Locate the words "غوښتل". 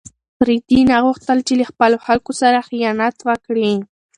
1.05-1.37